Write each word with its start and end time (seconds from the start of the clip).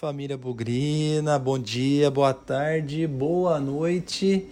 família 0.00 0.38
Bugrina, 0.38 1.40
bom 1.40 1.58
dia, 1.58 2.08
boa 2.08 2.32
tarde, 2.32 3.04
boa 3.04 3.58
noite. 3.58 4.46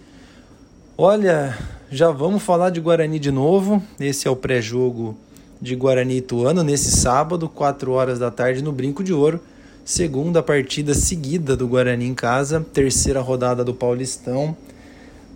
Olha, 0.97 1.57
já 1.89 2.11
vamos 2.11 2.43
falar 2.43 2.69
de 2.69 2.81
Guarani 2.81 3.17
de 3.17 3.31
novo. 3.31 3.81
Esse 3.97 4.27
é 4.27 4.31
o 4.31 4.35
pré-jogo 4.35 5.15
de 5.61 5.73
Guarani 5.73 6.17
Ituano 6.17 6.63
nesse 6.63 6.91
sábado, 6.91 7.47
4 7.47 7.93
horas 7.93 8.19
da 8.19 8.29
tarde, 8.29 8.61
no 8.61 8.73
Brinco 8.73 9.01
de 9.01 9.13
Ouro. 9.13 9.39
Segunda 9.85 10.43
partida 10.43 10.93
seguida 10.93 11.55
do 11.55 11.65
Guarani 11.65 12.07
em 12.07 12.13
casa, 12.13 12.59
terceira 12.73 13.21
rodada 13.21 13.63
do 13.63 13.73
Paulistão. 13.73 14.53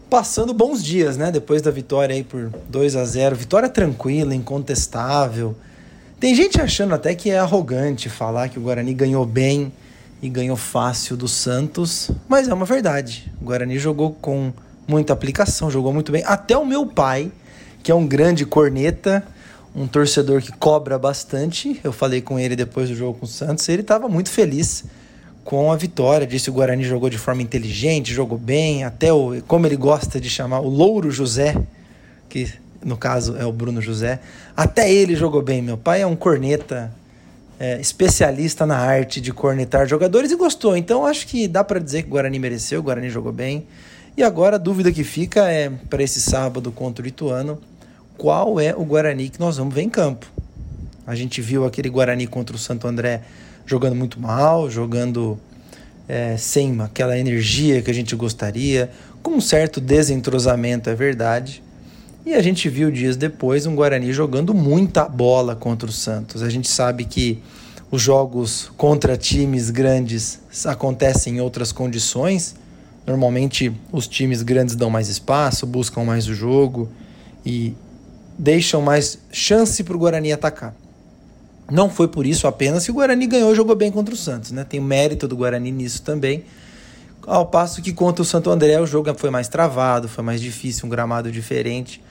Passando 0.10 0.54
bons 0.54 0.84
dias, 0.84 1.16
né? 1.16 1.32
Depois 1.32 1.62
da 1.62 1.72
vitória 1.72 2.14
aí 2.14 2.24
por 2.26 2.52
2 2.68 2.98
a 2.98 3.06
0 3.06 3.34
Vitória 3.38 3.70
tranquila, 3.70 4.36
incontestável 4.36 5.56
tem 6.22 6.36
gente 6.36 6.62
achando 6.62 6.94
até 6.94 7.16
que 7.16 7.32
é 7.32 7.40
arrogante 7.40 8.08
falar 8.08 8.48
que 8.48 8.60
o 8.60 8.62
Guarani 8.62 8.94
ganhou 8.94 9.26
bem 9.26 9.74
e 10.22 10.30
ganhou 10.30 10.56
fácil 10.56 11.18
do 11.18 11.28
Santos, 11.28 12.12
mas 12.28 12.48
é 12.48 12.54
uma 12.54 12.66
verdade. 12.66 13.32
O 13.42 13.46
Guarani 13.46 13.80
jogou 13.80 14.12
com 14.22 14.54
muita 14.88 15.14
aplicação, 15.14 15.72
jogou 15.72 15.92
muito 15.92 16.12
bem. 16.12 16.24
Até 16.26 16.58
o 16.58 16.66
meu 16.66 16.86
pai, 16.86 17.32
que 17.82 17.92
é 17.92 17.96
um 17.96 18.06
grande 18.06 18.46
corneta, 18.46 19.24
um 19.76 19.88
torcedor 19.88 20.42
que 20.42 20.52
cobra 20.52 21.00
bastante, 21.00 21.80
eu 21.84 21.92
falei 21.92 22.22
com 22.22 22.38
ele 22.38 22.56
depois 22.56 22.90
do 22.90 22.96
jogo 22.96 23.20
com 23.20 23.26
o 23.26 23.30
Santos, 23.30 23.68
ele 23.70 23.82
estava 23.82 24.08
muito 24.08 24.30
feliz 24.30 24.84
com 25.44 25.72
a 25.72 25.76
vitória. 25.76 26.28
Disse 26.28 26.46
que 26.46 26.52
o 26.52 26.54
Guarani 26.54 26.84
jogou 26.84 27.10
de 27.10 27.18
forma 27.18 27.42
inteligente, 27.42 28.14
jogou 28.14 28.38
bem, 28.38 28.84
até 28.84 29.12
o, 29.12 29.42
como 29.48 29.66
ele 29.66 29.78
gosta 29.78 30.20
de 30.20 30.30
chamar, 30.30 30.60
o 30.60 30.70
Louro 30.70 31.10
José, 31.10 31.56
que 32.30 32.52
no 32.84 32.98
caso 32.98 33.38
é 33.38 33.46
o 33.46 33.52
Bruno 33.52 33.82
José. 33.82 34.20
Até 34.56 34.92
ele 34.92 35.16
jogou 35.16 35.42
bem. 35.42 35.62
Meu 35.62 35.78
pai 35.78 36.02
é 36.02 36.08
um 36.08 36.16
corneta, 36.16 36.92
é, 37.62 37.80
especialista 37.80 38.66
na 38.66 38.76
arte 38.76 39.22
de 39.22 39.32
cornetar 39.32 39.88
jogadores 39.88 40.32
e 40.32 40.36
gostou. 40.36 40.76
Então 40.76 41.06
acho 41.06 41.28
que 41.28 41.48
dá 41.48 41.64
para 41.64 41.80
dizer 41.80 42.02
que 42.02 42.08
o 42.08 42.12
Guarani 42.14 42.40
mereceu, 42.40 42.80
o 42.80 42.84
Guarani 42.84 43.08
jogou 43.08 43.32
bem. 43.32 43.68
E 44.18 44.24
agora 44.24 44.56
a 44.56 44.60
dúvida 44.60 44.92
que 44.92 45.04
fica 45.04 45.48
é 45.48 45.70
para 45.70 46.02
esse 46.02 46.20
sábado 46.20 46.72
contra 46.72 47.06
o 47.06 47.08
Ituano, 47.08 47.62
qual 48.18 48.60
é 48.60 48.74
o 48.76 48.84
Guarani 48.84 49.30
que 49.30 49.40
nós 49.40 49.58
vamos 49.58 49.76
ver 49.76 49.84
em 49.84 49.90
campo? 49.90 50.26
A 51.06 51.14
gente 51.14 51.40
viu 51.40 51.64
aquele 51.64 51.88
Guarani 51.88 52.26
contra 52.26 52.56
o 52.56 52.60
Santo 52.60 52.88
André 52.88 53.22
jogando 53.64 53.96
muito 53.96 54.20
mal, 54.20 54.68
jogando 54.68 55.38
é, 56.10 56.38
sem 56.38 56.82
aquela 56.82 57.16
energia 57.16 57.80
que 57.84 57.92
a 57.92 57.94
gente 57.94 58.16
gostaria, 58.16 58.90
com 59.22 59.34
um 59.34 59.42
certo 59.42 59.80
desentrosamento, 59.80 60.90
é 60.90 60.96
verdade. 60.96 61.62
E 62.24 62.36
a 62.36 62.42
gente 62.42 62.70
viu 62.70 62.92
dias 62.92 63.18
depois 63.18 63.66
um 63.66 63.76
Guarani 63.76 64.14
jogando 64.14 64.54
muita 64.54 65.06
bola 65.06 65.56
contra 65.56 65.90
o 65.90 65.92
Santos. 65.92 66.44
A 66.44 66.50
gente 66.50 66.70
sabe 66.70 67.06
que 67.06 67.42
os 67.90 68.02
jogos 68.02 68.72
contra 68.78 69.18
times 69.18 69.72
grandes 69.72 70.40
acontecem 70.66 71.38
em 71.38 71.42
outras 71.42 71.72
condições. 71.72 72.56
Normalmente 73.08 73.74
os 73.92 74.08
times 74.08 74.44
grandes 74.44 74.76
dão 74.76 74.90
mais 74.90 75.10
espaço, 75.10 75.66
buscam 75.66 76.04
mais 76.04 76.28
o 76.28 76.36
jogo 76.36 76.88
e 77.44 77.74
deixam 78.38 78.84
mais 78.84 79.18
chance 79.32 79.84
para 79.84 79.96
o 79.96 80.00
Guarani 80.00 80.32
atacar. 80.32 80.76
Não 81.72 81.90
foi 81.90 82.08
por 82.08 82.28
isso 82.28 82.46
apenas 82.48 82.86
que 82.86 82.92
o 82.92 82.94
Guarani 82.94 83.26
ganhou 83.26 83.52
e 83.52 83.56
jogou 83.56 83.76
bem 83.76 83.92
contra 83.92 84.14
o 84.14 84.18
Santos. 84.18 84.52
Né? 84.52 84.64
Tem 84.64 84.80
o 84.80 84.84
mérito 84.84 85.28
do 85.28 85.36
Guarani 85.36 85.72
nisso 85.72 86.04
também. 86.04 86.44
Ao 87.28 87.46
passo 87.46 87.82
que 87.82 87.94
contra 87.94 88.22
o 88.22 88.26
Santo 88.26 88.50
André 88.50 88.80
o 88.80 88.86
jogo 88.86 89.14
foi 89.16 89.30
mais 89.30 89.48
travado, 89.48 90.08
foi 90.08 90.24
mais 90.24 90.42
difícil, 90.42 90.86
um 90.86 90.90
gramado 90.90 91.32
diferente. 91.32 92.02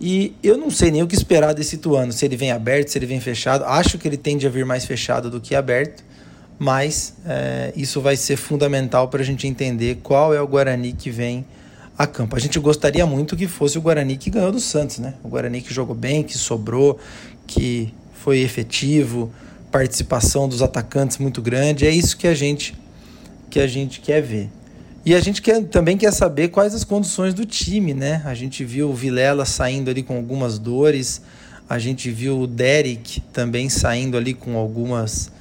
E 0.00 0.34
eu 0.42 0.56
não 0.56 0.70
sei 0.70 0.90
nem 0.90 1.02
o 1.02 1.06
que 1.06 1.14
esperar 1.14 1.52
desse 1.54 1.76
Ituano, 1.76 2.12
se 2.12 2.24
ele 2.24 2.36
vem 2.36 2.52
aberto, 2.52 2.88
se 2.88 2.98
ele 2.98 3.06
vem 3.06 3.20
fechado. 3.20 3.64
Acho 3.64 3.98
que 3.98 4.06
ele 4.06 4.16
tende 4.16 4.46
a 4.46 4.50
vir 4.50 4.64
mais 4.64 4.84
fechado 4.84 5.28
do 5.30 5.40
que 5.40 5.54
aberto, 5.54 6.04
mas 6.58 7.14
é, 7.26 7.72
isso 7.76 8.00
vai 8.00 8.16
ser 8.16 8.36
fundamental 8.36 9.08
para 9.08 9.22
a 9.22 9.24
gente 9.24 9.46
entender 9.46 9.98
qual 10.02 10.32
é 10.32 10.40
o 10.40 10.46
Guarani 10.46 10.92
que 10.92 11.10
vem 11.10 11.44
a 11.96 12.06
campo. 12.06 12.36
A 12.36 12.38
gente 12.38 12.58
gostaria 12.60 13.04
muito 13.06 13.36
que 13.36 13.48
fosse 13.48 13.76
o 13.76 13.80
Guarani 13.80 14.16
que 14.16 14.30
ganhou 14.30 14.52
do 14.52 14.60
Santos, 14.60 14.98
né? 14.98 15.14
O 15.24 15.28
Guarani 15.28 15.60
que 15.60 15.74
jogou 15.74 15.96
bem, 15.96 16.22
que 16.22 16.38
sobrou, 16.38 16.98
que 17.46 17.92
foi 18.14 18.38
efetivo, 18.38 19.32
participação 19.70 20.48
dos 20.48 20.62
atacantes 20.62 21.18
muito 21.18 21.42
grande. 21.42 21.86
É 21.86 21.90
isso 21.90 22.16
que 22.16 22.28
a 22.28 22.34
gente 22.34 22.74
que 23.50 23.58
a 23.58 23.66
gente 23.66 24.00
quer 24.00 24.20
ver. 24.20 24.50
E 25.08 25.14
a 25.14 25.20
gente 25.20 25.40
quer, 25.40 25.64
também 25.64 25.96
quer 25.96 26.12
saber 26.12 26.48
quais 26.48 26.74
as 26.74 26.84
condições 26.84 27.32
do 27.32 27.46
time, 27.46 27.94
né? 27.94 28.20
A 28.26 28.34
gente 28.34 28.62
viu 28.62 28.90
o 28.90 28.94
Vilela 28.94 29.46
saindo 29.46 29.88
ali 29.88 30.02
com 30.02 30.14
algumas 30.14 30.58
dores, 30.58 31.22
a 31.66 31.78
gente 31.78 32.10
viu 32.10 32.38
o 32.38 32.46
Derek 32.46 33.22
também 33.32 33.70
saindo 33.70 34.18
ali 34.18 34.34
com 34.34 34.58
algumas. 34.58 35.32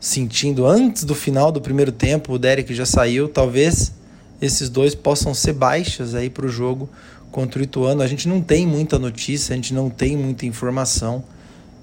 sentindo 0.00 0.64
antes 0.64 1.04
do 1.04 1.14
final 1.14 1.52
do 1.52 1.60
primeiro 1.60 1.92
tempo, 1.92 2.32
o 2.32 2.38
Derek 2.38 2.74
já 2.74 2.86
saiu. 2.86 3.28
Talvez 3.28 3.92
esses 4.40 4.70
dois 4.70 4.94
possam 4.94 5.34
ser 5.34 5.52
baixas 5.52 6.14
aí 6.14 6.30
para 6.30 6.46
o 6.46 6.48
jogo 6.48 6.88
contra 7.30 7.60
o 7.60 7.62
Ituano. 7.62 8.00
A 8.00 8.06
gente 8.06 8.26
não 8.26 8.40
tem 8.40 8.66
muita 8.66 8.98
notícia, 8.98 9.52
a 9.52 9.56
gente 9.56 9.74
não 9.74 9.90
tem 9.90 10.16
muita 10.16 10.46
informação. 10.46 11.22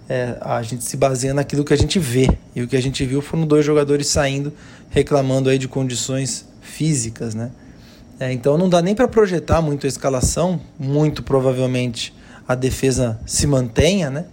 É, 0.10 0.38
a 0.42 0.62
gente 0.62 0.84
se 0.84 0.96
baseia 0.96 1.34
naquilo 1.34 1.64
que 1.64 1.74
a 1.74 1.78
gente 1.78 2.00
vê. 2.00 2.30
E 2.56 2.62
o 2.62 2.68
que 2.68 2.76
a 2.76 2.82
gente 2.82 3.06
viu 3.06 3.22
foram 3.22 3.46
dois 3.46 3.66
jogadores 3.66 4.08
saindo, 4.08 4.54
reclamando 4.90 5.50
aí 5.50 5.58
de 5.58 5.68
condições 5.68 6.46
físicas, 6.62 7.36
né? 7.36 7.52
É, 8.20 8.32
então 8.32 8.58
não 8.58 8.68
dá 8.68 8.82
nem 8.82 8.96
para 8.96 9.08
projetar 9.08 9.62
muito 9.62 9.86
a 9.86 9.90
escalação, 9.90 10.60
muito 10.80 11.22
provavelmente 11.22 12.14
a 12.48 12.56
defesa 12.56 13.20
se 13.26 13.46
mantenha, 13.46 14.10
né? 14.10 14.26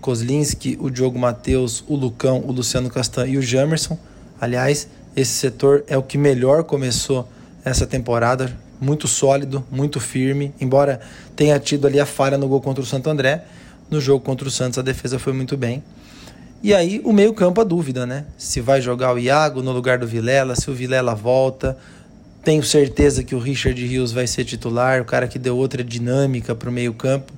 Kozlinski, 0.00 0.76
o 0.80 0.90
Diogo 0.90 1.18
Matheus, 1.18 1.84
o 1.86 1.94
Lucão, 1.94 2.42
o 2.46 2.50
Luciano 2.50 2.90
Castan 2.90 3.26
e 3.28 3.38
o 3.38 3.42
Jamerson. 3.42 3.96
Aliás, 4.40 4.88
esse 5.14 5.32
setor 5.32 5.84
é 5.86 5.96
o 5.96 6.02
que 6.02 6.18
melhor 6.18 6.64
começou 6.64 7.28
essa 7.64 7.86
temporada, 7.86 8.52
muito 8.80 9.06
sólido, 9.06 9.64
muito 9.70 10.00
firme, 10.00 10.52
embora 10.60 11.00
tenha 11.36 11.58
tido 11.60 11.86
ali 11.86 12.00
a 12.00 12.06
falha 12.06 12.36
no 12.36 12.48
gol 12.48 12.60
contra 12.60 12.82
o 12.82 12.86
Santo 12.86 13.08
André, 13.08 13.44
no 13.92 14.00
jogo 14.00 14.24
contra 14.24 14.48
o 14.48 14.50
Santos 14.50 14.78
a 14.78 14.82
defesa 14.82 15.18
foi 15.18 15.32
muito 15.32 15.56
bem. 15.56 15.82
E 16.62 16.72
aí 16.72 17.00
o 17.04 17.12
meio-campo 17.12 17.60
a 17.60 17.64
dúvida, 17.64 18.06
né? 18.06 18.24
Se 18.38 18.60
vai 18.60 18.80
jogar 18.80 19.14
o 19.14 19.18
Iago 19.18 19.62
no 19.62 19.72
lugar 19.72 19.98
do 19.98 20.06
Vilela, 20.06 20.56
se 20.56 20.70
o 20.70 20.74
Vilela 20.74 21.14
volta. 21.14 21.76
Tenho 22.42 22.62
certeza 22.62 23.22
que 23.22 23.34
o 23.34 23.38
Richard 23.38 23.84
Rios 23.86 24.10
vai 24.10 24.26
ser 24.26 24.44
titular, 24.44 25.00
o 25.00 25.04
cara 25.04 25.28
que 25.28 25.38
deu 25.38 25.56
outra 25.56 25.84
dinâmica 25.84 26.54
para 26.54 26.68
o 26.68 26.72
meio-campo, 26.72 27.32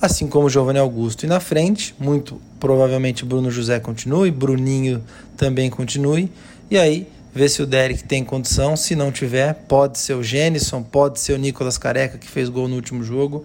assim 0.00 0.26
como 0.26 0.46
o 0.46 0.50
Giovanni 0.50 0.78
Augusto. 0.78 1.24
E 1.24 1.28
na 1.28 1.38
frente, 1.38 1.94
muito 1.98 2.40
provavelmente 2.58 3.24
Bruno 3.24 3.50
José 3.50 3.78
continue, 3.78 4.30
Bruninho 4.30 5.02
também 5.36 5.68
continue. 5.70 6.30
E 6.70 6.78
aí, 6.78 7.06
ver 7.34 7.48
se 7.48 7.62
o 7.62 7.66
Derek 7.66 8.04
tem 8.04 8.24
condição. 8.24 8.76
Se 8.76 8.94
não 8.94 9.12
tiver, 9.12 9.54
pode 9.68 9.98
ser 9.98 10.14
o 10.14 10.22
Jenison, 10.22 10.82
pode 10.82 11.20
ser 11.20 11.34
o 11.34 11.38
Nicolas 11.38 11.78
Careca, 11.78 12.18
que 12.18 12.28
fez 12.28 12.48
gol 12.48 12.68
no 12.68 12.76
último 12.76 13.04
jogo. 13.04 13.44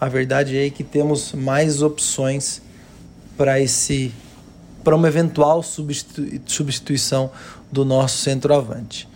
A 0.00 0.08
verdade 0.08 0.56
é 0.56 0.70
que 0.70 0.82
temos 0.82 1.32
mais 1.32 1.82
opções 1.82 2.62
para 3.36 3.60
esse 3.60 4.12
para 4.82 4.96
uma 4.96 5.08
eventual 5.08 5.62
substituição 5.62 7.30
do 7.70 7.84
nosso 7.84 8.16
centroavante. 8.16 9.06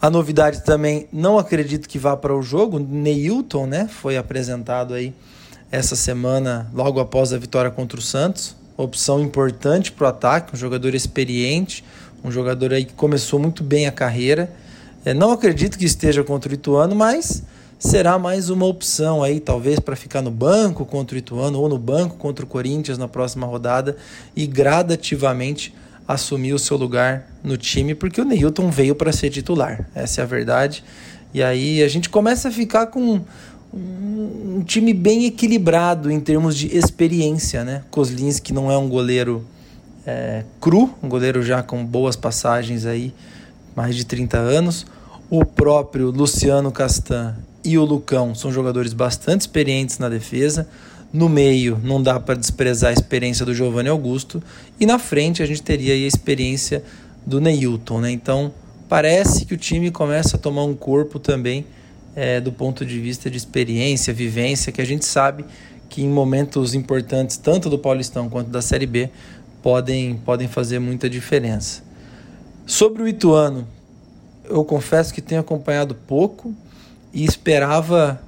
A 0.00 0.08
novidade 0.08 0.64
também, 0.64 1.06
não 1.12 1.38
acredito 1.38 1.86
que 1.86 1.98
vá 1.98 2.16
para 2.16 2.34
o 2.34 2.40
jogo, 2.40 2.78
Neilton, 2.78 3.66
né, 3.66 3.86
foi 3.86 4.16
apresentado 4.16 4.94
aí 4.94 5.12
essa 5.70 5.94
semana, 5.94 6.70
logo 6.72 7.00
após 7.00 7.32
a 7.34 7.38
vitória 7.38 7.70
contra 7.70 7.98
o 7.98 8.02
Santos. 8.02 8.56
Opção 8.78 9.20
importante 9.20 9.92
para 9.92 10.06
o 10.06 10.08
ataque, 10.08 10.54
um 10.54 10.58
jogador 10.58 10.94
experiente, 10.94 11.84
um 12.24 12.30
jogador 12.30 12.72
aí 12.72 12.86
que 12.86 12.94
começou 12.94 13.38
muito 13.38 13.62
bem 13.62 13.86
a 13.86 13.92
carreira. 13.92 14.50
É, 15.04 15.12
não 15.12 15.32
acredito 15.32 15.78
que 15.78 15.84
esteja 15.84 16.24
contra 16.24 16.50
o 16.50 16.54
Ituano, 16.54 16.94
mas 16.94 17.42
será 17.84 18.18
mais 18.18 18.48
uma 18.48 18.64
opção 18.64 19.22
aí, 19.22 19.38
talvez 19.38 19.78
para 19.78 19.94
ficar 19.94 20.22
no 20.22 20.30
banco 20.30 20.86
contra 20.86 21.14
o 21.14 21.18
Ituano 21.18 21.60
ou 21.60 21.68
no 21.68 21.76
banco 21.76 22.16
contra 22.16 22.42
o 22.42 22.48
Corinthians 22.48 22.96
na 22.96 23.06
próxima 23.06 23.46
rodada 23.46 23.94
e 24.34 24.46
gradativamente 24.46 25.74
assumir 26.08 26.54
o 26.54 26.58
seu 26.58 26.78
lugar 26.78 27.28
no 27.42 27.58
time, 27.58 27.94
porque 27.94 28.22
o 28.22 28.24
Neilton 28.24 28.70
veio 28.70 28.94
para 28.94 29.12
ser 29.12 29.28
titular, 29.28 29.86
essa 29.94 30.22
é 30.22 30.24
a 30.24 30.26
verdade. 30.26 30.82
E 31.34 31.42
aí 31.42 31.82
a 31.82 31.88
gente 31.88 32.08
começa 32.08 32.48
a 32.48 32.50
ficar 32.50 32.86
com 32.86 33.20
um, 33.72 34.62
time 34.64 34.94
bem 34.94 35.26
equilibrado 35.26 36.10
em 36.10 36.20
termos 36.20 36.56
de 36.56 36.74
experiência, 36.74 37.64
né? 37.64 37.82
Kozlinski 37.90 38.54
não 38.54 38.72
é 38.72 38.78
um 38.78 38.88
goleiro 38.88 39.44
é, 40.06 40.42
cru, 40.58 40.94
um 41.02 41.08
goleiro 41.08 41.42
já 41.42 41.62
com 41.62 41.84
boas 41.84 42.16
passagens 42.16 42.86
aí, 42.86 43.12
mais 43.76 43.94
de 43.94 44.06
30 44.06 44.38
anos. 44.38 44.86
O 45.28 45.44
próprio 45.44 46.10
Luciano 46.10 46.72
Castan 46.72 47.34
e 47.64 47.78
o 47.78 47.84
Lucão 47.84 48.34
são 48.34 48.52
jogadores 48.52 48.92
bastante 48.92 49.42
experientes 49.42 49.98
na 49.98 50.08
defesa. 50.08 50.68
No 51.12 51.28
meio, 51.28 51.80
não 51.82 52.02
dá 52.02 52.20
para 52.20 52.34
desprezar 52.34 52.90
a 52.90 52.92
experiência 52.92 53.46
do 53.46 53.54
Giovanni 53.54 53.88
Augusto. 53.88 54.42
E 54.78 54.84
na 54.84 54.98
frente, 54.98 55.42
a 55.42 55.46
gente 55.46 55.62
teria 55.62 55.94
a 55.94 55.96
experiência 55.96 56.84
do 57.24 57.40
Neilton. 57.40 58.00
Né? 58.00 58.10
Então, 58.10 58.52
parece 58.88 59.44
que 59.44 59.54
o 59.54 59.56
time 59.56 59.90
começa 59.90 60.36
a 60.36 60.38
tomar 60.38 60.64
um 60.64 60.74
corpo 60.74 61.18
também 61.18 61.64
é, 62.14 62.40
do 62.40 62.52
ponto 62.52 62.84
de 62.84 63.00
vista 63.00 63.30
de 63.30 63.36
experiência, 63.36 64.12
vivência, 64.12 64.70
que 64.70 64.80
a 64.80 64.84
gente 64.84 65.04
sabe 65.04 65.44
que 65.88 66.02
em 66.02 66.08
momentos 66.08 66.74
importantes, 66.74 67.36
tanto 67.36 67.70
do 67.70 67.78
Paulistão 67.78 68.28
quanto 68.28 68.50
da 68.50 68.60
Série 68.60 68.86
B, 68.86 69.10
podem, 69.62 70.16
podem 70.16 70.48
fazer 70.48 70.78
muita 70.78 71.08
diferença. 71.08 71.82
Sobre 72.66 73.02
o 73.02 73.08
Ituano, 73.08 73.66
eu 74.44 74.64
confesso 74.64 75.12
que 75.12 75.20
tenho 75.20 75.40
acompanhado 75.40 75.94
pouco 75.94 76.54
e 77.14 77.24
esperava 77.24 78.20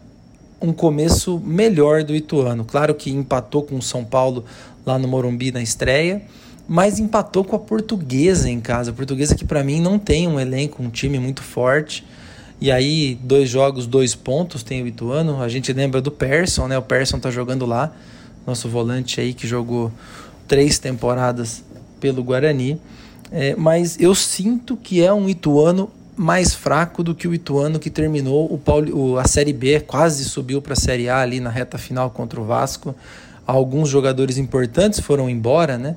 um 0.62 0.72
começo 0.72 1.38
melhor 1.44 2.04
do 2.04 2.14
Ituano. 2.14 2.64
Claro 2.64 2.94
que 2.94 3.10
empatou 3.10 3.62
com 3.62 3.76
o 3.76 3.82
São 3.82 4.04
Paulo 4.04 4.44
lá 4.86 4.98
no 4.98 5.08
Morumbi 5.08 5.50
na 5.50 5.60
estreia, 5.60 6.22
mas 6.68 6.98
empatou 6.98 7.44
com 7.44 7.56
a 7.56 7.58
Portuguesa 7.58 8.48
em 8.48 8.60
casa. 8.60 8.92
A 8.92 8.94
Portuguesa 8.94 9.34
que 9.34 9.44
para 9.44 9.62
mim 9.62 9.80
não 9.80 9.98
tem 9.98 10.28
um 10.28 10.38
elenco, 10.38 10.82
um 10.82 10.88
time 10.88 11.18
muito 11.18 11.42
forte. 11.42 12.04
E 12.60 12.70
aí, 12.70 13.18
dois 13.22 13.50
jogos, 13.50 13.86
dois 13.86 14.14
pontos 14.14 14.62
tem 14.62 14.82
o 14.82 14.86
Ituano. 14.86 15.42
A 15.42 15.48
gente 15.48 15.72
lembra 15.72 16.00
do 16.00 16.10
Persson, 16.10 16.68
né? 16.68 16.78
O 16.78 16.82
Persson 16.82 17.18
tá 17.18 17.30
jogando 17.30 17.66
lá, 17.66 17.92
nosso 18.46 18.68
volante 18.68 19.20
aí 19.20 19.34
que 19.34 19.46
jogou 19.46 19.92
três 20.48 20.78
temporadas 20.78 21.62
pelo 22.00 22.24
Guarani. 22.24 22.80
É, 23.30 23.54
mas 23.56 24.00
eu 24.00 24.14
sinto 24.14 24.76
que 24.76 25.02
é 25.02 25.12
um 25.12 25.28
Ituano 25.28 25.90
mais 26.16 26.54
fraco 26.54 27.02
do 27.02 27.14
que 27.14 27.28
o 27.28 27.34
Ituano 27.34 27.78
que 27.78 27.90
terminou 27.90 28.52
o 28.52 28.56
Paulo, 28.56 29.18
a 29.18 29.28
Série 29.28 29.52
B, 29.52 29.80
quase 29.80 30.24
subiu 30.24 30.62
para 30.62 30.72
a 30.72 30.76
Série 30.76 31.08
A 31.08 31.20
ali 31.20 31.40
na 31.40 31.50
reta 31.50 31.76
final 31.76 32.10
contra 32.10 32.40
o 32.40 32.44
Vasco. 32.44 32.94
Alguns 33.46 33.88
jogadores 33.88 34.38
importantes 34.38 34.98
foram 34.98 35.28
embora, 35.28 35.76
né? 35.76 35.96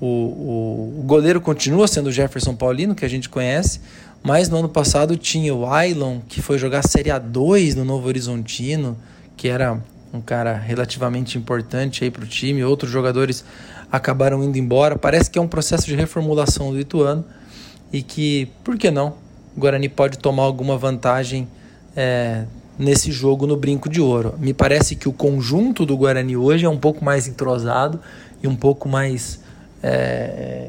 O, 0.00 0.06
o, 0.06 1.00
o 1.00 1.02
goleiro 1.04 1.40
continua 1.40 1.86
sendo 1.86 2.08
o 2.08 2.12
Jefferson 2.12 2.54
Paulino, 2.54 2.94
que 2.94 3.04
a 3.04 3.08
gente 3.08 3.28
conhece, 3.28 3.80
mas 4.22 4.48
no 4.48 4.58
ano 4.58 4.68
passado 4.68 5.16
tinha 5.16 5.54
o 5.54 5.70
Ailon, 5.70 6.18
que 6.28 6.42
foi 6.42 6.58
jogar 6.58 6.82
Série 6.82 7.10
A2 7.10 7.74
no 7.74 7.84
Novo 7.84 8.08
Horizontino, 8.08 8.98
que 9.36 9.48
era 9.48 9.80
um 10.12 10.20
cara 10.20 10.54
relativamente 10.56 11.38
importante 11.38 12.04
aí 12.04 12.10
para 12.10 12.24
o 12.24 12.26
time. 12.26 12.62
Outros 12.64 12.90
jogadores 12.90 13.44
acabaram 13.90 14.42
indo 14.42 14.58
embora. 14.58 14.98
Parece 14.98 15.30
que 15.30 15.38
é 15.38 15.42
um 15.42 15.48
processo 15.48 15.86
de 15.86 15.94
reformulação 15.94 16.72
do 16.72 16.80
Ituano 16.80 17.24
e 17.92 18.02
que, 18.02 18.48
por 18.62 18.76
que 18.76 18.90
não, 18.90 19.14
o 19.56 19.60
Guarani 19.60 19.88
pode 19.88 20.18
tomar 20.18 20.42
alguma 20.42 20.76
vantagem 20.76 21.48
é, 21.96 22.44
nesse 22.78 23.12
jogo 23.12 23.46
no 23.46 23.56
Brinco 23.56 23.88
de 23.88 24.00
Ouro. 24.00 24.34
Me 24.38 24.52
parece 24.52 24.96
que 24.96 25.08
o 25.08 25.12
conjunto 25.12 25.86
do 25.86 25.96
Guarani 25.96 26.36
hoje 26.36 26.64
é 26.64 26.68
um 26.68 26.78
pouco 26.78 27.04
mais 27.04 27.28
entrosado 27.28 28.00
e 28.42 28.48
um 28.48 28.56
pouco 28.56 28.88
mais. 28.88 29.40
É, 29.82 30.68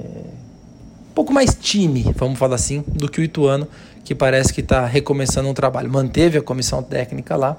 um 1.10 1.14
pouco 1.16 1.32
mais 1.32 1.56
time, 1.56 2.06
vamos 2.18 2.38
falar 2.38 2.56
assim, 2.56 2.84
do 2.88 3.10
que 3.10 3.22
o 3.22 3.24
Ituano, 3.24 3.66
que 4.04 4.14
parece 4.14 4.54
que 4.54 4.60
está 4.60 4.86
recomeçando 4.86 5.48
um 5.48 5.54
trabalho. 5.54 5.90
Manteve 5.90 6.38
a 6.38 6.42
comissão 6.42 6.84
técnica 6.84 7.38
lá, 7.38 7.56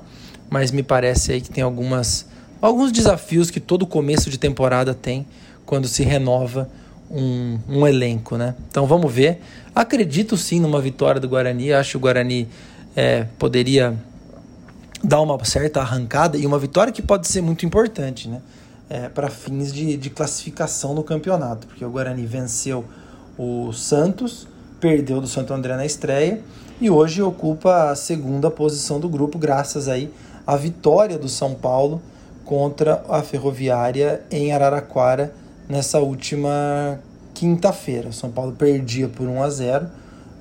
mas 0.50 0.70
me 0.70 0.82
parece 0.82 1.32
aí 1.32 1.40
que 1.40 1.49
tem 1.49 1.64
algumas, 1.64 2.26
alguns 2.61 2.93
desafios 2.93 3.50
que 3.50 3.58
todo 3.58 3.87
começo 3.87 4.28
de 4.28 4.38
temporada 4.38 4.93
tem 4.93 5.26
quando 5.64 5.88
se 5.88 6.02
renova 6.02 6.69
um, 7.11 7.58
um 7.69 7.87
elenco, 7.87 8.37
né? 8.37 8.55
Então 8.69 8.87
vamos 8.87 9.12
ver. 9.12 9.41
Acredito 9.75 10.37
sim 10.37 10.61
numa 10.61 10.81
vitória 10.81 11.20
do 11.20 11.29
Guarani. 11.29 11.73
Acho 11.73 11.93
que 11.93 11.97
o 11.97 12.00
Guarani 12.00 12.49
é, 12.94 13.26
poderia 13.38 13.97
dar 15.03 15.20
uma 15.20 15.43
certa 15.44 15.81
arrancada 15.81 16.37
e 16.37 16.47
uma 16.47 16.58
vitória 16.58 16.93
que 16.93 17.03
pode 17.03 17.29
ser 17.29 17.43
muito 17.43 17.64
importante, 17.67 18.29
né? 18.29 18.41
É, 18.88 19.08
para 19.08 19.29
fins 19.29 19.73
de, 19.73 19.97
de 19.97 20.11
classificação 20.11 20.94
no 20.94 21.03
campeonato, 21.03 21.67
porque 21.67 21.85
o 21.85 21.91
Guarani 21.91 22.25
venceu 22.25 22.85
o 23.37 23.73
Santos, 23.73 24.47
perdeu 24.81 25.20
do 25.20 25.26
Santo 25.26 25.52
André 25.52 25.75
na 25.75 25.85
estreia 25.85 26.41
e 26.81 26.88
hoje 26.88 27.20
ocupa 27.20 27.91
a 27.91 27.97
segunda 27.97 28.49
posição 28.49 29.00
do 29.00 29.09
grupo, 29.09 29.38
graças 29.38 29.88
aí 29.88 30.12
à 30.47 30.56
vitória 30.56 31.19
do 31.19 31.29
São 31.29 31.52
Paulo 31.52 32.00
contra 32.44 33.02
a 33.09 33.23
Ferroviária 33.23 34.23
em 34.31 34.52
Araraquara 34.52 35.35
nessa 35.68 35.98
última 35.98 36.98
quinta-feira. 37.34 38.12
São 38.12 38.30
Paulo 38.30 38.52
perdia 38.52 39.08
por 39.08 39.28
1 39.28 39.42
a 39.42 39.50
0, 39.50 39.86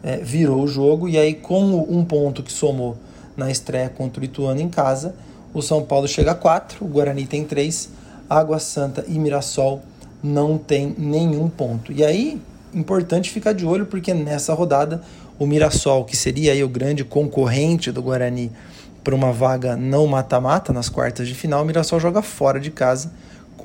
é, 0.04 0.18
virou 0.18 0.63
o 0.63 0.68
jogo 0.68 1.10
e 1.10 1.18
aí 1.18 1.33
com 1.33 1.86
um 1.89 2.06
ponto 2.06 2.42
que 2.44 2.51
somou 2.51 2.98
na 3.36 3.51
estreia 3.51 3.89
contra 3.89 4.22
o 4.22 4.25
Ituano 4.25 4.62
em 4.62 4.69
casa, 4.69 5.13
o 5.54 5.62
São 5.62 5.83
Paulo 5.83 6.07
chega 6.07 6.31
a 6.31 6.36
4, 6.36 6.86
o 6.86 6.88
Guarani 6.88 7.25
tem 7.25 7.44
3, 7.44 7.89
Água 8.30 8.60
Santa 8.60 9.04
e 9.07 9.19
Mirassol 9.19 9.81
não 10.24 10.57
tem 10.57 10.95
nenhum 10.98 11.50
ponto. 11.50 11.92
E 11.92 12.04
aí, 12.04 12.42
importante 12.74 13.30
ficar 13.30 13.54
de 13.54 13.66
olho 13.66 13.86
porque 13.86 14.13
nessa 14.13 14.54
rodada 14.54 15.01
o 15.38 15.45
Mirassol, 15.45 16.06
que 16.06 16.16
seria 16.16 16.54
aí 16.54 16.63
o 16.63 16.69
grande 16.69 17.04
concorrente 17.04 17.92
do 17.92 18.01
Guarani 18.01 18.51
para 19.04 19.13
uma 19.13 19.31
vaga 19.31 19.75
não 19.75 20.07
mata-mata 20.07 20.74
nas 20.74 20.89
quartas 20.89 21.27
de 21.27 21.36
final, 21.36 21.62
o 21.62 21.66
Mirassol 21.66 22.00
joga 22.00 22.22
fora 22.22 22.60
de 22.60 22.72
casa 22.72 23.12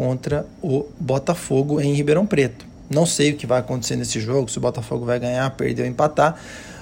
contra 0.00 0.46
o 0.62 0.86
Botafogo 0.98 1.78
em 1.78 1.92
Ribeirão 1.92 2.24
Preto. 2.24 2.64
Não 2.88 3.04
sei 3.04 3.32
o 3.32 3.36
que 3.36 3.46
vai 3.46 3.60
acontecer 3.60 3.96
nesse 3.96 4.18
jogo, 4.18 4.50
se 4.50 4.56
o 4.56 4.60
Botafogo 4.60 5.04
vai 5.04 5.20
ganhar, 5.20 5.50
perder 5.50 5.82
ou 5.82 5.88
empatar, 5.88 6.40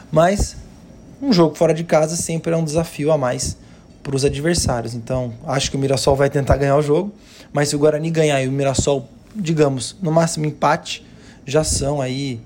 mas 0.09 0.55
um 1.21 1.33
jogo 1.33 1.57
fora 1.57 1.75
de 1.75 1.83
casa 1.83 2.15
sempre 2.15 2.53
é 2.53 2.57
um 2.57 2.63
desafio 2.63 3.11
a 3.11 3.19
mais 3.19 3.57
para 4.05 4.15
os 4.15 4.25
adversários. 4.25 4.95
Então, 4.95 5.35
acho 5.49 5.69
que 5.69 5.77
o 5.77 5.81
Mirassol 5.81 6.15
vai 6.15 6.31
tentar 6.31 6.59
ganhar 6.59 6.77
o 6.77 6.81
jogo, 6.81 7.13
mas 7.53 7.71
se 7.71 7.75
o 7.75 7.79
Guarani 7.81 8.09
ganhar 8.09 8.41
e 8.41 8.47
o 8.47 8.53
Mirassol, 8.53 9.09
digamos, 9.35 9.97
no 10.01 10.13
máximo 10.13 10.47
empate, 10.47 11.05
já 11.45 11.65
são 11.65 12.01
aí 12.01 12.41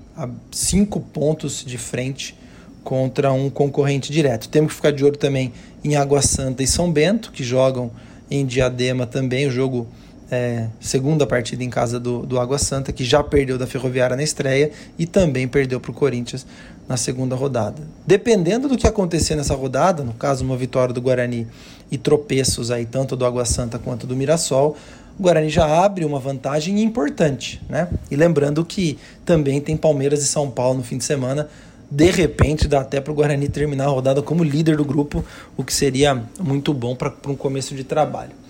cinco 0.51 0.99
pontos 0.99 1.63
de 1.63 1.77
frente 1.77 2.35
contra 2.83 3.31
um 3.31 3.47
concorrente 3.47 4.11
direto. 4.11 4.49
Temos 4.49 4.71
que 4.71 4.77
ficar 4.77 4.91
de 4.91 5.05
olho 5.05 5.17
também 5.17 5.53
em 5.83 5.95
Água 5.95 6.23
Santa 6.23 6.63
e 6.63 6.67
São 6.67 6.91
Bento, 6.91 7.31
que 7.31 7.43
jogam 7.43 7.91
em 8.31 8.43
Diadema 8.43 9.05
também. 9.05 9.45
O 9.45 9.51
jogo 9.51 9.87
é, 10.33 10.67
segunda 10.79 11.27
partida 11.27 11.63
em 11.63 11.69
casa 11.69 11.99
do, 11.99 12.25
do 12.25 12.39
Água 12.39 12.57
Santa, 12.57 12.91
que 12.91 13.05
já 13.05 13.23
perdeu 13.23 13.55
da 13.55 13.67
Ferroviária 13.67 14.15
na 14.15 14.23
estreia 14.23 14.71
e 14.97 15.05
também 15.05 15.47
perdeu 15.47 15.79
para 15.79 15.91
o 15.91 15.93
Corinthians 15.93 16.43
na 16.89 16.97
segunda 16.97 17.35
rodada. 17.35 17.83
Dependendo 18.05 18.67
do 18.67 18.75
que 18.75 18.87
acontecer 18.87 19.35
nessa 19.35 19.53
rodada, 19.53 20.03
no 20.03 20.13
caso 20.13 20.43
uma 20.43 20.57
vitória 20.57 20.91
do 20.91 20.99
Guarani 20.99 21.47
e 21.91 21.99
tropeços 21.99 22.71
aí 22.71 22.83
tanto 22.83 23.15
do 23.15 23.25
Água 23.25 23.45
Santa 23.45 23.77
quanto 23.77 24.07
do 24.07 24.15
Mirassol, 24.15 24.75
o 25.19 25.21
Guarani 25.21 25.49
já 25.49 25.67
abre 25.85 26.03
uma 26.03 26.19
vantagem 26.19 26.81
importante, 26.81 27.61
né? 27.69 27.87
E 28.09 28.15
lembrando 28.15 28.65
que 28.65 28.97
também 29.23 29.61
tem 29.61 29.77
Palmeiras 29.77 30.23
e 30.23 30.25
São 30.25 30.49
Paulo 30.49 30.79
no 30.79 30.83
fim 30.83 30.97
de 30.97 31.03
semana. 31.03 31.47
De 31.91 32.09
repente 32.09 32.67
dá 32.67 32.81
até 32.81 32.99
para 32.99 33.11
o 33.11 33.15
Guarani 33.15 33.47
terminar 33.47 33.85
a 33.85 33.89
rodada 33.89 34.23
como 34.23 34.43
líder 34.43 34.77
do 34.77 34.83
grupo, 34.83 35.23
o 35.55 35.63
que 35.63 35.71
seria 35.71 36.23
muito 36.39 36.73
bom 36.73 36.95
para 36.95 37.13
um 37.27 37.35
começo 37.35 37.75
de 37.75 37.83
trabalho. 37.83 38.42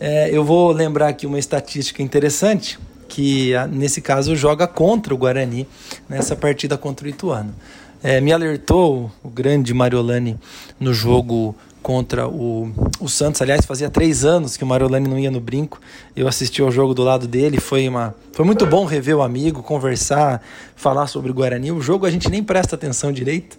É, 0.00 0.30
eu 0.30 0.44
vou 0.44 0.70
lembrar 0.70 1.08
aqui 1.08 1.26
uma 1.26 1.38
estatística 1.38 2.02
interessante, 2.02 2.78
que 3.08 3.52
nesse 3.70 4.00
caso 4.00 4.36
joga 4.36 4.66
contra 4.66 5.12
o 5.12 5.16
Guarani 5.16 5.66
nessa 6.08 6.36
partida 6.36 6.78
contra 6.78 7.06
o 7.06 7.10
Ituano. 7.10 7.52
É, 8.00 8.20
me 8.20 8.32
alertou 8.32 9.10
o 9.24 9.28
grande 9.28 9.74
Mariolani 9.74 10.38
no 10.78 10.94
jogo 10.94 11.56
contra 11.82 12.28
o, 12.28 12.70
o 13.00 13.08
Santos. 13.08 13.42
Aliás, 13.42 13.66
fazia 13.66 13.90
três 13.90 14.24
anos 14.24 14.56
que 14.56 14.62
o 14.62 14.66
Mariolani 14.66 15.08
não 15.08 15.18
ia 15.18 15.32
no 15.32 15.40
brinco. 15.40 15.80
Eu 16.14 16.28
assisti 16.28 16.62
ao 16.62 16.70
jogo 16.70 16.94
do 16.94 17.02
lado 17.02 17.26
dele. 17.26 17.58
Foi, 17.58 17.88
uma, 17.88 18.14
foi 18.32 18.44
muito 18.44 18.66
bom 18.66 18.84
rever 18.84 19.16
o 19.16 19.22
amigo, 19.22 19.64
conversar, 19.64 20.40
falar 20.76 21.08
sobre 21.08 21.32
o 21.32 21.34
Guarani. 21.34 21.72
O 21.72 21.80
jogo 21.80 22.06
a 22.06 22.10
gente 22.10 22.30
nem 22.30 22.44
presta 22.44 22.76
atenção 22.76 23.10
direito, 23.10 23.58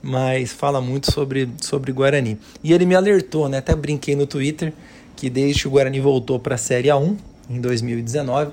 mas 0.00 0.52
fala 0.52 0.80
muito 0.80 1.10
sobre, 1.10 1.48
sobre 1.60 1.90
Guarani. 1.90 2.38
E 2.62 2.72
ele 2.72 2.86
me 2.86 2.94
alertou, 2.94 3.48
né? 3.48 3.58
Até 3.58 3.74
brinquei 3.74 4.14
no 4.14 4.26
Twitter 4.26 4.72
que 5.20 5.28
desde 5.28 5.60
que 5.60 5.68
o 5.68 5.72
Guarani 5.72 6.00
voltou 6.00 6.40
para 6.40 6.54
a 6.54 6.58
Série 6.58 6.88
A1 6.88 7.14
em 7.50 7.60
2019, 7.60 8.52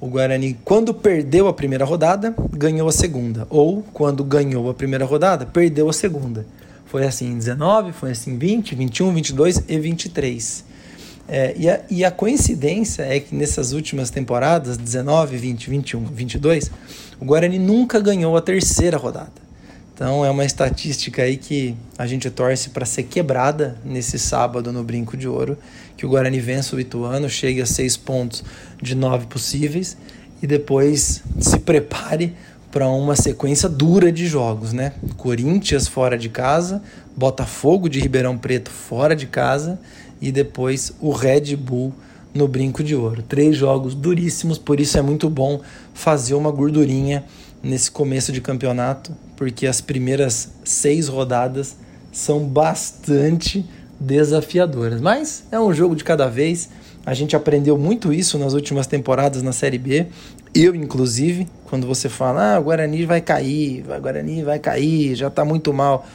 o 0.00 0.06
Guarani, 0.06 0.56
quando 0.64 0.94
perdeu 0.94 1.48
a 1.48 1.52
primeira 1.52 1.84
rodada, 1.84 2.32
ganhou 2.52 2.86
a 2.88 2.92
segunda. 2.92 3.44
Ou 3.50 3.82
quando 3.92 4.22
ganhou 4.22 4.70
a 4.70 4.74
primeira 4.74 5.04
rodada, 5.04 5.44
perdeu 5.44 5.88
a 5.90 5.92
segunda. 5.92 6.46
Foi 6.84 7.04
assim 7.04 7.32
em 7.32 7.38
19, 7.38 7.92
foi 7.92 8.12
assim 8.12 8.34
em 8.34 8.38
20, 8.38 8.76
21, 8.76 9.14
22 9.14 9.64
e 9.66 9.78
23. 9.80 10.64
É, 11.28 11.54
e, 11.58 11.68
a, 11.68 11.80
e 11.90 12.04
a 12.04 12.10
coincidência 12.12 13.02
é 13.02 13.18
que 13.18 13.34
nessas 13.34 13.72
últimas 13.72 14.08
temporadas, 14.08 14.76
19, 14.76 15.36
20, 15.36 15.70
21, 15.70 16.04
22, 16.04 16.70
o 17.20 17.24
Guarani 17.24 17.58
nunca 17.58 17.98
ganhou 17.98 18.36
a 18.36 18.40
terceira 18.40 18.96
rodada. 18.96 19.45
Então 19.96 20.22
é 20.22 20.30
uma 20.30 20.44
estatística 20.44 21.22
aí 21.22 21.38
que 21.38 21.74
a 21.96 22.06
gente 22.06 22.28
torce 22.28 22.68
para 22.68 22.84
ser 22.84 23.04
quebrada 23.04 23.78
nesse 23.82 24.18
sábado 24.18 24.70
no 24.70 24.84
Brinco 24.84 25.16
de 25.16 25.26
Ouro, 25.26 25.56
que 25.96 26.04
o 26.04 26.10
Guarani 26.10 26.38
vença 26.38 26.76
o 26.76 26.80
Ituano, 26.80 27.30
chegue 27.30 27.62
a 27.62 27.66
seis 27.66 27.96
pontos 27.96 28.44
de 28.80 28.94
nove 28.94 29.24
possíveis 29.24 29.96
e 30.42 30.46
depois 30.46 31.22
se 31.40 31.58
prepare 31.60 32.34
para 32.70 32.86
uma 32.86 33.16
sequência 33.16 33.70
dura 33.70 34.12
de 34.12 34.26
jogos, 34.26 34.74
né? 34.74 34.92
Corinthians 35.16 35.88
fora 35.88 36.18
de 36.18 36.28
casa, 36.28 36.82
Botafogo 37.16 37.88
de 37.88 37.98
Ribeirão 37.98 38.36
Preto 38.36 38.70
fora 38.70 39.16
de 39.16 39.26
casa 39.26 39.80
e 40.20 40.30
depois 40.30 40.92
o 41.00 41.10
Red 41.10 41.56
Bull 41.56 41.94
no 42.34 42.46
Brinco 42.46 42.84
de 42.84 42.94
Ouro. 42.94 43.22
Três 43.22 43.56
jogos 43.56 43.94
duríssimos, 43.94 44.58
por 44.58 44.78
isso 44.78 44.98
é 44.98 45.00
muito 45.00 45.30
bom 45.30 45.62
fazer 45.94 46.34
uma 46.34 46.50
gordurinha 46.50 47.24
nesse 47.62 47.90
começo 47.90 48.30
de 48.30 48.42
campeonato, 48.42 49.16
porque 49.36 49.66
as 49.66 49.80
primeiras 49.80 50.50
seis 50.64 51.08
rodadas 51.08 51.76
são 52.10 52.40
bastante 52.40 53.64
desafiadoras. 54.00 55.00
Mas 55.00 55.44
é 55.52 55.60
um 55.60 55.72
jogo 55.72 55.94
de 55.94 56.02
cada 56.02 56.26
vez. 56.28 56.70
A 57.04 57.14
gente 57.14 57.36
aprendeu 57.36 57.78
muito 57.78 58.12
isso 58.12 58.38
nas 58.38 58.54
últimas 58.54 58.86
temporadas 58.86 59.42
na 59.42 59.52
Série 59.52 59.78
B. 59.78 60.06
Eu, 60.54 60.74
inclusive, 60.74 61.46
quando 61.64 61.86
você 61.86 62.08
fala, 62.08 62.54
ah, 62.54 62.58
o 62.58 62.64
Guarani 62.64 63.04
vai 63.04 63.20
cair, 63.20 63.84
o 63.84 64.00
Guarani 64.00 64.42
vai 64.42 64.58
cair, 64.58 65.14
já 65.14 65.28
está 65.28 65.44
muito 65.44 65.72
mal. 65.72 66.06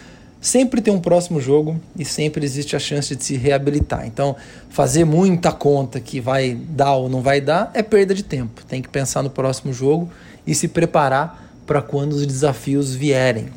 Sempre 0.42 0.82
tem 0.82 0.92
um 0.92 1.00
próximo 1.00 1.40
jogo 1.40 1.80
e 1.96 2.04
sempre 2.04 2.44
existe 2.44 2.76
a 2.76 2.80
chance 2.80 3.16
de 3.16 3.24
se 3.24 3.38
reabilitar. 3.38 4.08
Então, 4.08 4.36
fazer 4.70 5.06
muita 5.06 5.52
conta 5.52 6.00
que 6.00 6.20
vai 6.20 6.56
dar 6.56 6.96
ou 6.96 7.08
não 7.08 7.22
vai 7.22 7.40
dar 7.40 7.70
é 7.76 7.84
perda 7.84 8.16
de 8.16 8.24
tempo. 8.24 8.66
Tem 8.66 8.82
que 8.82 8.90
pensar 8.90 9.22
no 9.22 9.30
próximo 9.30 9.72
jogo 9.72 10.10
e 10.46 10.56
se 10.56 10.68
preparar 10.68 11.51
para 11.72 11.82
quando 11.82 12.12
os 12.12 12.28
desafios 12.28 12.94
vierem. 12.94 13.48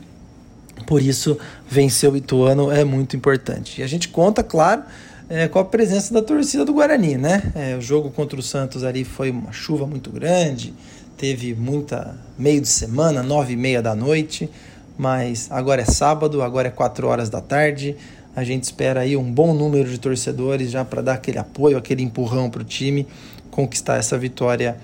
Por 0.86 1.02
isso, 1.02 1.36
vencer 1.68 2.08
o 2.08 2.16
Ituano 2.16 2.70
é 2.70 2.84
muito 2.84 3.16
importante. 3.16 3.80
E 3.80 3.82
a 3.82 3.88
gente 3.88 4.08
conta, 4.08 4.40
claro, 4.40 4.84
é, 5.28 5.48
com 5.48 5.58
a 5.58 5.64
presença 5.64 6.14
da 6.14 6.22
torcida 6.22 6.64
do 6.64 6.72
Guarani, 6.72 7.16
né? 7.16 7.50
É, 7.56 7.76
o 7.76 7.80
jogo 7.80 8.12
contra 8.12 8.38
o 8.38 8.42
Santos 8.42 8.84
ali 8.84 9.02
foi 9.02 9.32
uma 9.32 9.50
chuva 9.50 9.84
muito 9.84 10.10
grande, 10.10 10.72
teve 11.16 11.56
muita 11.56 12.14
meio 12.38 12.60
de 12.60 12.68
semana, 12.68 13.20
nove 13.20 13.54
e 13.54 13.56
meia 13.56 13.82
da 13.82 13.96
noite, 13.96 14.48
mas 14.96 15.48
agora 15.50 15.82
é 15.82 15.84
sábado, 15.84 16.40
agora 16.40 16.68
é 16.68 16.70
quatro 16.70 17.08
horas 17.08 17.28
da 17.28 17.40
tarde. 17.40 17.96
A 18.36 18.44
gente 18.44 18.62
espera 18.62 19.00
aí 19.00 19.16
um 19.16 19.28
bom 19.28 19.52
número 19.52 19.90
de 19.90 19.98
torcedores 19.98 20.70
já 20.70 20.84
para 20.84 21.02
dar 21.02 21.14
aquele 21.14 21.38
apoio, 21.38 21.76
aquele 21.76 22.04
empurrão 22.04 22.48
para 22.48 22.62
o 22.62 22.64
time 22.64 23.08
conquistar 23.50 23.96
essa 23.96 24.16
vitória 24.16 24.76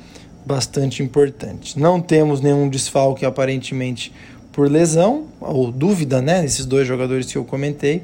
bastante 0.44 1.02
importante. 1.02 1.78
Não 1.78 2.00
temos 2.00 2.40
nenhum 2.40 2.68
desfalque 2.68 3.24
aparentemente 3.24 4.12
por 4.52 4.70
lesão 4.70 5.26
ou 5.40 5.70
dúvida, 5.70 6.20
né? 6.20 6.44
Esses 6.44 6.66
dois 6.66 6.86
jogadores 6.86 7.30
que 7.30 7.38
eu 7.38 7.44
comentei. 7.44 8.02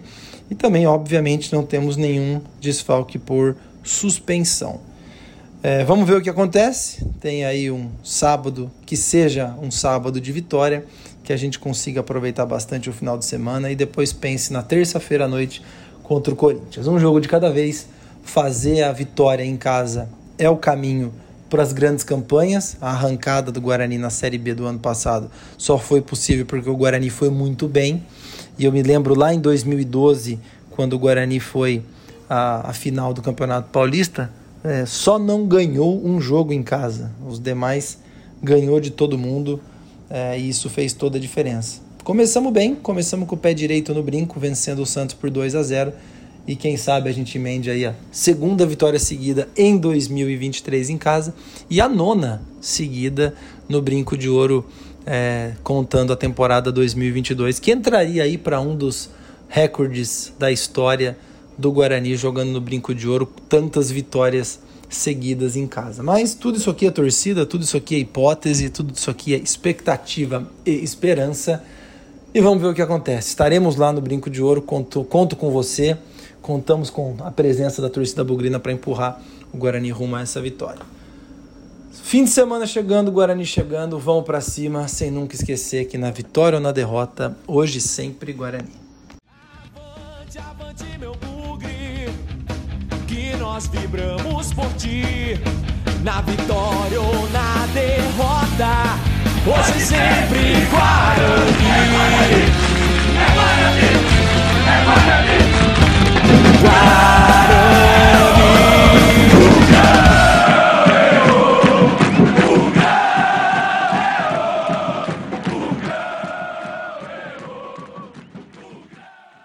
E 0.51 0.55
também, 0.55 0.87
obviamente, 0.87 1.53
não 1.53 1.65
temos 1.65 1.97
nenhum 1.97 2.41
desfalque 2.61 3.19
por 3.19 3.57
suspensão. 3.83 4.81
É, 5.63 5.85
vamos 5.85 6.07
ver 6.07 6.17
o 6.17 6.23
que 6.23 6.31
acontece. 6.31 7.05
Tem 7.21 7.45
aí 7.45 7.71
um 7.71 7.91
sábado 8.05 8.71
que 8.85 8.97
seja 8.97 9.55
um 9.61 9.71
sábado 9.71 10.21
de 10.21 10.31
vitória, 10.31 10.85
que 11.25 11.33
a 11.33 11.37
gente 11.37 11.59
consiga 11.59 12.01
aproveitar 12.01 12.47
bastante 12.47 12.89
o 12.89 12.93
final 12.93 13.19
de 13.19 13.25
semana 13.25 13.71
e 13.71 13.75
depois 13.75 14.13
pense 14.13 14.53
na 14.53 14.63
terça-feira 14.63 15.25
à 15.25 15.29
noite 15.29 15.61
contra 16.05 16.33
o 16.33 16.37
Corinthians. 16.37 16.87
Um 16.87 16.99
jogo 16.99 17.21
de 17.21 17.29
cada 17.29 17.51
vez. 17.51 17.89
Fazer 18.23 18.83
a 18.83 18.91
vitória 18.91 19.45
em 19.45 19.57
casa 19.57 20.09
é 20.37 20.51
o 20.51 20.57
caminho 20.57 21.13
para 21.49 21.63
as 21.63 21.73
grandes 21.73 22.05
campanhas. 22.05 22.77
A 22.81 22.91
arrancada 22.91 23.51
do 23.51 23.61
Guarani 23.61 23.99
na 23.99 24.11
Série 24.11 24.39
B 24.39 24.55
do 24.55 24.67
ano 24.67 24.79
passado 24.79 25.31
só 25.57 25.79
foi 25.79 26.01
possível 26.01 26.47
porque 26.47 26.69
o 26.69 26.77
Guarani 26.77 27.11
foi 27.11 27.31
muito 27.31 27.69
bem. 27.69 28.03
E 28.59 28.65
eu 28.65 28.73
me 28.73 28.83
lembro 28.83 29.15
lá 29.15 29.35
em 29.35 29.41
2012, 29.41 30.39
quando 30.71 30.95
o 30.95 30.99
Guarani 30.99 31.41
foi 31.41 31.83
à, 32.29 32.73
final 32.73 33.13
do 33.13 33.23
Campeonato 33.23 33.69
Paulista, 33.71 34.31
é, 34.65 34.85
só 34.87 35.19
não 35.19 35.47
ganhou 35.47 36.05
um 36.05 36.21
jogo 36.21 36.53
em 36.53 36.63
casa. 36.63 37.11
Os 37.27 37.39
demais 37.39 37.99
ganhou 38.43 38.81
de 38.81 38.91
todo 38.91 39.19
mundo 39.19 39.61
é, 40.09 40.39
e 40.39 40.49
isso 40.49 40.69
fez 40.71 40.93
toda 40.93 41.19
a 41.19 41.21
diferença. 41.21 41.81
Começamos 42.03 42.53
bem, 42.53 42.75
começamos 42.75 43.29
com 43.29 43.35
o 43.35 43.39
pé 43.39 43.53
direito 43.53 43.93
no 43.93 44.03
brinco, 44.03 44.39
vencendo 44.39 44.81
o 44.81 44.87
Santos 44.87 45.15
por 45.15 45.29
2 45.29 45.55
a 45.55 45.63
0 45.63 45.93
e 46.47 46.55
quem 46.55 46.77
sabe 46.77 47.09
a 47.11 47.13
gente 47.13 47.37
emende 47.37 47.71
aí 47.71 47.85
a 47.85 47.95
segunda 48.11 48.65
vitória 48.65 48.99
seguida 48.99 49.49
em 49.57 49.77
2023 49.77 50.91
em 50.91 50.99
casa 50.99 51.35
e 51.69 51.81
a 51.81 51.89
nona 51.89 52.43
seguida 52.61 53.35
no 53.69 53.83
Brinco 53.83 54.17
de 54.17 54.29
Ouro 54.29 54.65
é, 55.05 55.53
contando 55.63 56.13
a 56.13 56.17
temporada 56.17 56.73
2022, 56.73 57.59
que 57.59 57.71
entraria 57.71 58.25
aí 58.25 58.37
para 58.37 58.61
um 58.61 58.75
dos 58.75 59.09
recordes 59.49 60.33
da 60.39 60.51
história 60.51 61.17
do 61.57 61.71
Guarani 61.71 62.17
jogando 62.17 62.51
no 62.51 62.61
Brinco 62.61 62.95
de 62.95 63.09
Ouro, 63.09 63.33
tantas 63.49 63.91
vitórias 63.91 64.61
seguidas 64.89 65.57
em 65.57 65.67
casa. 65.67 66.03
Mas 66.03 66.35
tudo 66.35 66.59
isso 66.59 66.71
aqui 66.71 66.87
é 66.87 66.91
torcida, 66.91 67.47
tudo 67.47 67.63
isso 67.63 67.77
aqui 67.77 67.95
é 67.95 67.99
hipótese, 67.99 68.69
tudo 68.69 68.93
isso 68.95 69.11
aqui 69.11 69.35
é 69.35 69.39
expectativa 69.39 70.49
e 70.65 70.71
esperança. 70.71 71.63
E 72.35 72.41
vamos 72.41 72.61
ver 72.61 72.69
o 72.69 72.75
que 72.75 72.83
acontece. 72.83 73.29
Estaremos 73.29 73.77
lá 73.77 73.93
no 73.93 74.01
Brinco 74.01 74.29
de 74.29 74.43
Ouro, 74.43 74.61
conto, 74.61 75.03
conto 75.05 75.37
com 75.37 75.51
você, 75.51 75.97
contamos 76.47 76.91
com 76.91 77.17
a 77.25 77.31
presença 77.33 77.83
da 77.83 77.91
torcida 77.91 78.23
bugrina 78.23 78.61
para 78.61 78.71
empurrar 78.71 79.21
o 79.53 79.57
Guarani 79.59 79.91
rumo 79.91 80.15
a 80.15 80.21
essa 80.21 80.41
vitória. 80.41 80.81
Fim 82.05 82.23
de 82.23 82.31
semana 82.31 82.65
chegando, 82.69 83.11
Guarani 83.11 83.45
chegando, 83.45 83.99
vamos 83.99 84.25
para 84.25 84.41
cima, 84.41 84.87
sem 84.87 85.11
nunca 85.11 85.35
esquecer 85.35 85.87
que 85.87 85.99
na 85.99 86.13
vitória 86.13 86.57
ou 86.57 86.63
na 86.63 86.71
derrota, 86.71 87.37
hoje 87.49 87.81
sempre 87.81 88.33
Guarani. 88.33 88.71
Avante, 89.75 90.39
avante, 90.39 90.85
meu 91.01 91.17
bugre, 91.17 92.09
que 93.09 93.37
nós 93.39 93.67
vibramos 93.67 94.53
por 94.53 94.73
ti, 94.75 95.03
na 96.05 96.21
vitória 96.21 97.01
ou 97.01 97.29
na 97.31 97.67
derrota, 97.75 98.71
hoje 99.45 99.85
sempre 99.85 100.65
Guarani! 100.71 101.66